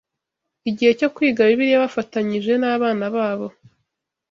igihe 0.69 0.91
cyo 0.99 1.09
kwiga 1.15 1.47
Bibiliya 1.49 1.83
bafatanyije 1.85 2.51
n’abana 2.57 3.05
babo. 3.15 3.47